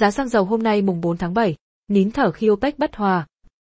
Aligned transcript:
Giá 0.00 0.10
xăng 0.10 0.28
dầu 0.28 0.44
hôm 0.44 0.62
nay 0.62 0.82
mùng 0.82 1.00
4 1.00 1.16
tháng 1.16 1.34
7, 1.34 1.56
nín 1.88 2.10
thở 2.10 2.30
khi 2.30 2.50
OPEC 2.50 2.78
bất 2.78 2.96
hòa. 2.96 3.26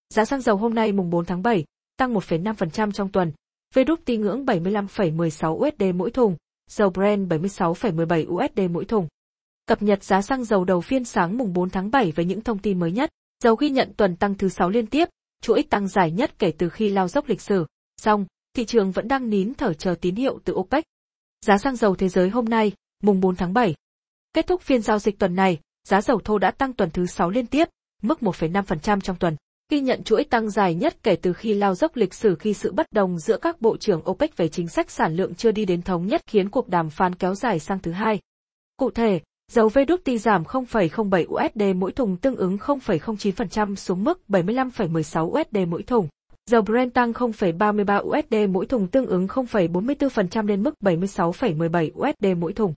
Giá 0.09 0.25
xăng 0.25 0.41
dầu 0.41 0.57
hôm 0.57 0.73
nay 0.73 0.91
mùng 0.91 1.09
4 1.09 1.25
tháng 1.25 1.41
7, 1.43 1.65
tăng 1.97 2.13
1,5% 2.13 2.91
trong 2.91 3.11
tuần. 3.11 3.31
WTI 3.75 4.19
ngưỡng 4.19 4.45
75,16 4.45 5.67
USD 5.67 5.95
mỗi 5.95 6.11
thùng, 6.11 6.35
dầu 6.69 6.89
Brent 6.89 7.31
76,17 7.31 8.45
USD 8.45 8.71
mỗi 8.71 8.85
thùng. 8.85 9.07
Cập 9.65 9.81
nhật 9.81 10.03
giá 10.03 10.21
xăng 10.21 10.43
dầu 10.43 10.65
đầu 10.65 10.81
phiên 10.81 11.05
sáng 11.05 11.37
mùng 11.37 11.53
4 11.53 11.69
tháng 11.69 11.91
7 11.91 12.11
với 12.11 12.25
những 12.25 12.41
thông 12.41 12.59
tin 12.59 12.79
mới 12.79 12.91
nhất. 12.91 13.09
Dầu 13.43 13.55
ghi 13.55 13.69
nhận 13.69 13.93
tuần 13.97 14.15
tăng 14.15 14.35
thứ 14.35 14.49
6 14.49 14.69
liên 14.69 14.87
tiếp, 14.87 15.09
chuỗi 15.41 15.63
tăng 15.63 15.87
dài 15.87 16.11
nhất 16.11 16.39
kể 16.39 16.53
từ 16.57 16.69
khi 16.69 16.89
lao 16.89 17.07
dốc 17.07 17.29
lịch 17.29 17.41
sử. 17.41 17.65
Song, 18.01 18.25
thị 18.55 18.65
trường 18.65 18.91
vẫn 18.91 19.07
đang 19.07 19.29
nín 19.29 19.53
thở 19.53 19.73
chờ 19.73 19.95
tín 20.01 20.15
hiệu 20.15 20.39
từ 20.43 20.53
OPEC. 20.53 20.83
Giá 21.45 21.57
xăng 21.57 21.75
dầu 21.75 21.95
thế 21.95 22.09
giới 22.09 22.29
hôm 22.29 22.45
nay, 22.45 22.71
mùng 23.03 23.19
4 23.19 23.35
tháng 23.35 23.53
7. 23.53 23.75
Kết 24.33 24.47
thúc 24.47 24.61
phiên 24.61 24.81
giao 24.81 24.99
dịch 24.99 25.19
tuần 25.19 25.35
này, 25.35 25.59
giá 25.87 26.01
dầu 26.01 26.19
thô 26.23 26.37
đã 26.37 26.51
tăng 26.51 26.73
tuần 26.73 26.89
thứ 26.89 27.05
6 27.05 27.29
liên 27.29 27.45
tiếp, 27.47 27.67
mức 28.01 28.19
1,5% 28.21 28.99
trong 28.99 29.15
tuần, 29.15 29.35
ghi 29.71 29.81
nhận 29.81 30.03
chuỗi 30.03 30.23
tăng 30.23 30.49
dài 30.49 30.75
nhất 30.75 30.97
kể 31.03 31.15
từ 31.15 31.33
khi 31.33 31.53
lao 31.53 31.75
dốc 31.75 31.95
lịch 31.95 32.13
sử 32.13 32.35
khi 32.35 32.53
sự 32.53 32.71
bất 32.71 32.85
đồng 32.91 33.19
giữa 33.19 33.37
các 33.37 33.61
bộ 33.61 33.77
trưởng 33.77 34.09
OPEC 34.09 34.37
về 34.37 34.47
chính 34.47 34.67
sách 34.67 34.91
sản 34.91 35.15
lượng 35.15 35.35
chưa 35.35 35.51
đi 35.51 35.65
đến 35.65 35.81
thống 35.81 36.07
nhất 36.07 36.21
khiến 36.27 36.49
cuộc 36.49 36.69
đàm 36.69 36.89
phán 36.89 37.15
kéo 37.15 37.35
dài 37.35 37.59
sang 37.59 37.79
thứ 37.79 37.91
hai. 37.91 38.19
Cụ 38.77 38.91
thể, 38.91 39.19
dầu 39.51 39.67
WTI 39.67 40.17
giảm 40.17 40.43
0,07 40.43 41.25
USD 41.25 41.75
mỗi 41.75 41.91
thùng 41.91 42.17
tương 42.17 42.35
ứng 42.35 42.57
0,09% 42.57 43.75
xuống 43.75 44.03
mức 44.03 44.21
75,16 44.29 45.41
USD 45.41 45.57
mỗi 45.67 45.83
thùng. 45.83 46.07
Dầu 46.49 46.61
Brent 46.61 46.93
tăng 46.93 47.11
0,33 47.11 48.03
USD 48.03 48.49
mỗi 48.49 48.65
thùng 48.65 48.87
tương 48.87 49.05
ứng 49.05 49.27
0,44% 49.27 50.47
lên 50.47 50.63
mức 50.63 50.73
76,17 50.83 52.09
USD 52.09 52.37
mỗi 52.37 52.53
thùng. 52.53 52.73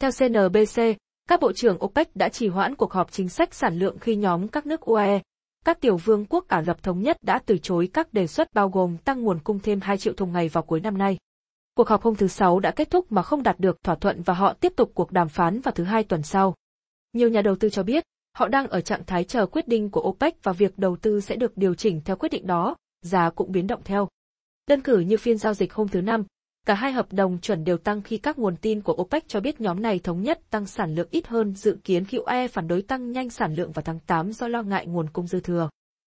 Theo 0.00 0.10
CNBC, 0.10 0.80
các 1.28 1.40
bộ 1.40 1.52
trưởng 1.52 1.84
OPEC 1.84 2.16
đã 2.16 2.28
trì 2.28 2.48
hoãn 2.48 2.74
cuộc 2.74 2.92
họp 2.92 3.12
chính 3.12 3.28
sách 3.28 3.54
sản 3.54 3.78
lượng 3.78 3.98
khi 3.98 4.16
nhóm 4.16 4.48
các 4.48 4.66
nước 4.66 4.80
UAE, 4.80 5.20
các 5.64 5.80
tiểu 5.80 5.96
vương 5.96 6.24
quốc 6.24 6.48
Ả 6.48 6.62
Rập 6.62 6.82
Thống 6.82 7.02
Nhất 7.02 7.16
đã 7.22 7.40
từ 7.46 7.58
chối 7.58 7.88
các 7.92 8.12
đề 8.12 8.26
xuất 8.26 8.54
bao 8.54 8.68
gồm 8.68 8.96
tăng 8.96 9.22
nguồn 9.22 9.38
cung 9.38 9.58
thêm 9.58 9.80
2 9.80 9.98
triệu 9.98 10.12
thùng 10.12 10.32
ngày 10.32 10.48
vào 10.48 10.62
cuối 10.62 10.80
năm 10.80 10.98
nay. 10.98 11.18
Cuộc 11.74 11.88
họp 11.88 12.02
hôm 12.02 12.14
thứ 12.14 12.28
Sáu 12.28 12.60
đã 12.60 12.70
kết 12.70 12.90
thúc 12.90 13.12
mà 13.12 13.22
không 13.22 13.42
đạt 13.42 13.60
được 13.60 13.82
thỏa 13.82 13.94
thuận 13.94 14.22
và 14.22 14.34
họ 14.34 14.52
tiếp 14.52 14.72
tục 14.76 14.90
cuộc 14.94 15.12
đàm 15.12 15.28
phán 15.28 15.60
vào 15.60 15.72
thứ 15.72 15.84
hai 15.84 16.04
tuần 16.04 16.22
sau. 16.22 16.54
Nhiều 17.12 17.28
nhà 17.28 17.42
đầu 17.42 17.56
tư 17.56 17.70
cho 17.70 17.82
biết, 17.82 18.04
họ 18.36 18.48
đang 18.48 18.66
ở 18.66 18.80
trạng 18.80 19.04
thái 19.04 19.24
chờ 19.24 19.46
quyết 19.46 19.68
định 19.68 19.90
của 19.90 20.00
OPEC 20.00 20.42
và 20.42 20.52
việc 20.52 20.78
đầu 20.78 20.96
tư 20.96 21.20
sẽ 21.20 21.36
được 21.36 21.56
điều 21.56 21.74
chỉnh 21.74 22.00
theo 22.04 22.16
quyết 22.16 22.32
định 22.32 22.46
đó, 22.46 22.76
giá 23.02 23.30
cũng 23.30 23.52
biến 23.52 23.66
động 23.66 23.80
theo. 23.84 24.08
Đơn 24.66 24.80
cử 24.80 24.98
như 24.98 25.16
phiên 25.16 25.38
giao 25.38 25.54
dịch 25.54 25.74
hôm 25.74 25.88
thứ 25.88 26.00
Năm, 26.00 26.24
cả 26.66 26.74
hai 26.74 26.92
hợp 26.92 27.12
đồng 27.12 27.38
chuẩn 27.38 27.64
đều 27.64 27.78
tăng 27.78 28.02
khi 28.02 28.18
các 28.18 28.38
nguồn 28.38 28.56
tin 28.56 28.80
của 28.80 28.92
OPEC 28.92 29.28
cho 29.28 29.40
biết 29.40 29.60
nhóm 29.60 29.82
này 29.82 29.98
thống 29.98 30.22
nhất 30.22 30.40
tăng 30.50 30.66
sản 30.66 30.94
lượng 30.94 31.08
ít 31.10 31.26
hơn 31.26 31.54
dự 31.54 31.78
kiến 31.84 32.04
khi 32.04 32.18
UE 32.18 32.48
phản 32.48 32.68
đối 32.68 32.82
tăng 32.82 33.12
nhanh 33.12 33.30
sản 33.30 33.54
lượng 33.54 33.72
vào 33.72 33.82
tháng 33.82 33.98
8 33.98 34.32
do 34.32 34.48
lo 34.48 34.62
ngại 34.62 34.86
nguồn 34.86 35.10
cung 35.10 35.26
dư 35.26 35.40
thừa. 35.40 35.68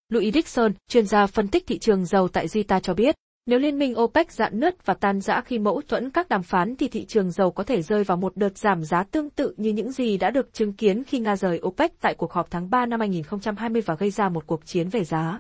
Louis 0.10 0.34
Dixon, 0.34 0.72
chuyên 0.90 1.06
gia 1.06 1.28
phân 1.28 1.48
tích 1.48 1.68
thị 1.68 1.80
trường 1.80 2.06
dầu 2.06 2.28
tại 2.28 2.48
Zita 2.48 2.80
cho 2.80 2.94
biết, 2.94 3.16
nếu 3.46 3.60
liên 3.60 3.80
minh 3.80 4.00
OPEC 4.00 4.32
dạn 4.32 4.60
nứt 4.60 4.86
và 4.86 4.94
tan 4.94 5.22
rã 5.22 5.42
khi 5.42 5.60
mâu 5.60 5.82
thuẫn 5.88 6.10
các 6.10 6.30
đàm 6.30 6.44
phán 6.44 6.76
thì 6.76 6.88
thị 6.88 7.06
trường 7.06 7.32
dầu 7.32 7.52
có 7.52 7.64
thể 7.64 7.82
rơi 7.82 8.04
vào 8.04 8.18
một 8.18 8.38
đợt 8.38 8.58
giảm 8.58 8.84
giá 8.84 9.04
tương 9.04 9.30
tự 9.30 9.54
như 9.58 9.70
những 9.70 9.92
gì 9.92 10.18
đã 10.18 10.30
được 10.30 10.54
chứng 10.54 10.74
kiến 10.74 11.04
khi 11.04 11.20
Nga 11.20 11.36
rời 11.36 11.60
OPEC 11.64 12.02
tại 12.02 12.16
cuộc 12.16 12.34
họp 12.34 12.52
tháng 12.52 12.70
3 12.70 12.86
năm 12.86 13.00
2020 13.00 13.82
và 13.82 13.96
gây 13.96 14.12
ra 14.12 14.30
một 14.30 14.48
cuộc 14.48 14.66
chiến 14.66 14.90
về 14.90 15.04
giá. 15.04 15.40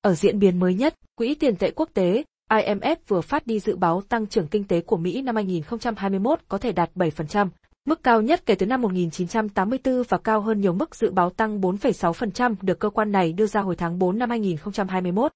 Ở 0.00 0.14
diễn 0.14 0.38
biến 0.38 0.58
mới 0.58 0.74
nhất, 0.74 0.94
Quỹ 1.14 1.34
tiền 1.34 1.56
tệ 1.56 1.70
quốc 1.70 1.90
tế, 1.94 2.24
IMF 2.50 2.96
vừa 3.08 3.20
phát 3.20 3.46
đi 3.46 3.60
dự 3.60 3.76
báo 3.76 4.02
tăng 4.08 4.26
trưởng 4.26 4.48
kinh 4.48 4.64
tế 4.64 4.80
của 4.80 4.96
Mỹ 4.96 5.22
năm 5.22 5.34
2021 5.34 6.40
có 6.48 6.58
thể 6.58 6.72
đạt 6.72 6.90
7%, 6.94 7.48
mức 7.84 8.02
cao 8.02 8.22
nhất 8.22 8.46
kể 8.46 8.54
từ 8.54 8.66
năm 8.66 8.82
1984 8.82 10.02
và 10.08 10.18
cao 10.18 10.40
hơn 10.40 10.60
nhiều 10.60 10.72
mức 10.72 10.96
dự 10.96 11.10
báo 11.10 11.30
tăng 11.30 11.60
4,6% 11.60 12.54
được 12.62 12.78
cơ 12.78 12.90
quan 12.90 13.12
này 13.12 13.32
đưa 13.32 13.46
ra 13.46 13.60
hồi 13.60 13.76
tháng 13.76 13.98
4 13.98 14.18
năm 14.18 14.30
2021. 14.30 15.32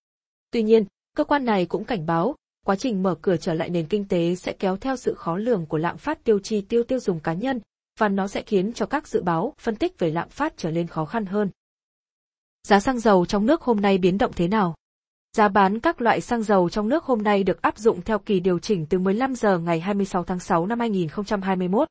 Tuy 0.50 0.62
nhiên, 0.62 0.84
cơ 1.16 1.24
quan 1.24 1.44
này 1.44 1.66
cũng 1.66 1.84
cảnh 1.84 2.06
báo, 2.06 2.34
quá 2.66 2.76
trình 2.76 3.02
mở 3.02 3.14
cửa 3.22 3.36
trở 3.36 3.54
lại 3.54 3.70
nền 3.70 3.86
kinh 3.86 4.08
tế 4.08 4.34
sẽ 4.34 4.52
kéo 4.52 4.76
theo 4.76 4.96
sự 4.96 5.14
khó 5.14 5.36
lường 5.36 5.66
của 5.66 5.78
lạm 5.78 5.98
phát 5.98 6.24
tiêu 6.24 6.38
chi 6.38 6.60
tiêu 6.60 6.84
tiêu 6.84 7.00
dùng 7.00 7.20
cá 7.20 7.32
nhân, 7.32 7.60
và 7.98 8.08
nó 8.08 8.28
sẽ 8.28 8.42
khiến 8.42 8.72
cho 8.72 8.86
các 8.86 9.08
dự 9.08 9.22
báo, 9.22 9.54
phân 9.58 9.76
tích 9.76 9.98
về 9.98 10.10
lạm 10.10 10.28
phát 10.28 10.54
trở 10.56 10.70
nên 10.70 10.86
khó 10.86 11.04
khăn 11.04 11.26
hơn. 11.26 11.50
Giá 12.68 12.80
xăng 12.80 12.98
dầu 12.98 13.26
trong 13.26 13.46
nước 13.46 13.62
hôm 13.62 13.80
nay 13.80 13.98
biến 13.98 14.18
động 14.18 14.32
thế 14.36 14.48
nào? 14.48 14.74
Giá 15.36 15.48
bán 15.48 15.80
các 15.80 16.00
loại 16.00 16.20
xăng 16.20 16.42
dầu 16.42 16.68
trong 16.68 16.88
nước 16.88 17.04
hôm 17.04 17.22
nay 17.22 17.42
được 17.42 17.62
áp 17.62 17.78
dụng 17.78 18.00
theo 18.02 18.18
kỳ 18.18 18.40
điều 18.40 18.58
chỉnh 18.58 18.86
từ 18.86 18.98
15 18.98 19.34
giờ 19.34 19.58
ngày 19.58 19.80
26 19.80 20.24
tháng 20.24 20.38
6 20.38 20.66
năm 20.66 20.80
2021. 20.80 21.88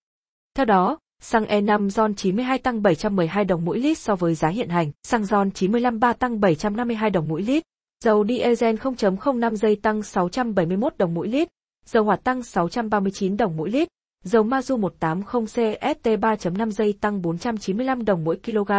Theo 0.56 0.66
đó, 0.66 0.98
xăng 1.22 1.46
E5 1.46 1.90
RON 1.90 2.16
92 2.16 2.58
tăng 2.58 2.82
712 2.82 3.46
đồng 3.46 3.66
mỗi 3.66 3.80
lít 3.80 3.98
so 3.98 4.16
với 4.16 4.36
giá 4.36 4.48
hiện 4.48 4.70
hành, 4.70 4.92
xăng 5.04 5.26
RON 5.26 5.52
95 5.52 6.00
3 6.00 6.14
tăng 6.14 6.40
752 6.40 7.10
đồng 7.10 7.28
mỗi 7.28 7.42
lít, 7.42 7.64
dầu 8.04 8.26
diesel 8.28 8.76
0.05 8.76 9.56
giây 9.56 9.76
tăng 9.76 10.04
671 10.04 10.98
đồng 10.98 11.14
mỗi 11.14 11.28
lít, 11.28 11.48
dầu 11.86 12.04
hỏa 12.04 12.16
tăng 12.16 12.44
639 12.44 13.38
đồng 13.38 13.58
mỗi 13.58 13.70
lít, 13.70 13.88
dầu 14.24 14.44
Mazu 14.44 14.78
180 14.78 15.46
CST 15.46 16.08
3.5 16.08 16.70
giây 16.70 16.94
tăng 17.02 17.22
495 17.22 18.06
đồng 18.06 18.24
mỗi 18.24 18.40
kg. 18.46 18.72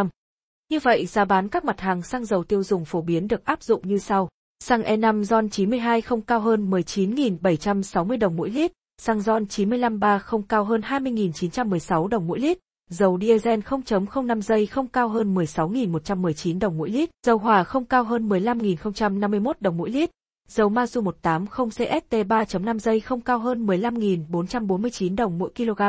Như 0.70 0.78
vậy 0.82 1.06
giá 1.06 1.24
bán 1.24 1.48
các 1.48 1.64
mặt 1.64 1.80
hàng 1.80 2.02
xăng 2.02 2.24
dầu 2.24 2.44
tiêu 2.44 2.62
dùng 2.62 2.84
phổ 2.84 3.02
biến 3.02 3.28
được 3.28 3.44
áp 3.44 3.62
dụng 3.62 3.88
như 3.88 3.98
sau. 3.98 4.28
Xăng 4.68 4.82
E5 4.82 5.22
RON 5.22 5.48
92 5.48 6.00
không 6.00 6.22
cao 6.22 6.40
hơn 6.40 6.70
19.760 6.70 8.18
đồng 8.18 8.36
mỗi 8.36 8.50
lít, 8.50 8.72
xăng 9.02 9.20
RON 9.20 9.46
95 9.46 9.98
3 10.00 10.18
không 10.18 10.42
cao 10.42 10.64
hơn 10.64 10.80
20.916 10.80 12.08
đồng 12.08 12.26
mỗi 12.26 12.38
lít, 12.38 12.58
dầu 12.90 13.18
diesel 13.20 13.60
0.05 13.60 14.40
giây 14.40 14.66
không 14.66 14.86
cao 14.86 15.08
hơn 15.08 15.34
16.119 15.34 16.58
đồng 16.58 16.78
mỗi 16.78 16.90
lít, 16.90 17.10
dầu 17.26 17.38
hỏa 17.38 17.64
không 17.64 17.84
cao 17.84 18.04
hơn 18.04 18.28
15.051 18.28 19.52
đồng 19.60 19.76
mỗi 19.76 19.90
lít, 19.90 20.10
dầu 20.48 20.70
Mazu 20.70 21.02
180 21.02 21.68
CST 21.70 22.14
3.5 22.14 22.78
giây 22.78 23.00
không 23.00 23.20
cao 23.20 23.38
hơn 23.38 23.66
15.449 23.66 25.16
đồng 25.16 25.38
mỗi 25.38 25.50
kg. 25.56 25.82